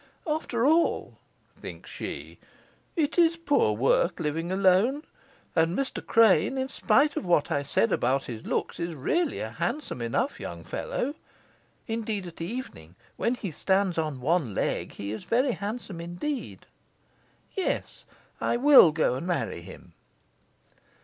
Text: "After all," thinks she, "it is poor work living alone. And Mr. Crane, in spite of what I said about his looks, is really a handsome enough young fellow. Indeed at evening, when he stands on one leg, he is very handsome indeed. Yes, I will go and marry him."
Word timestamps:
"After 0.25 0.65
all," 0.65 1.19
thinks 1.59 1.91
she, 1.91 2.39
"it 2.95 3.19
is 3.19 3.37
poor 3.37 3.73
work 3.77 4.19
living 4.19 4.51
alone. 4.51 5.03
And 5.55 5.77
Mr. 5.77 6.03
Crane, 6.03 6.57
in 6.57 6.69
spite 6.69 7.15
of 7.15 7.23
what 7.23 7.51
I 7.51 7.61
said 7.61 7.91
about 7.91 8.25
his 8.25 8.43
looks, 8.43 8.79
is 8.79 8.95
really 8.95 9.41
a 9.41 9.51
handsome 9.51 10.01
enough 10.01 10.39
young 10.39 10.63
fellow. 10.63 11.13
Indeed 11.85 12.25
at 12.25 12.41
evening, 12.41 12.95
when 13.15 13.35
he 13.35 13.51
stands 13.51 13.99
on 13.99 14.21
one 14.21 14.55
leg, 14.55 14.93
he 14.93 15.11
is 15.11 15.25
very 15.25 15.51
handsome 15.51 16.01
indeed. 16.01 16.65
Yes, 17.51 18.03
I 18.41 18.57
will 18.57 18.91
go 18.91 19.13
and 19.13 19.27
marry 19.27 19.61
him." 19.61 19.93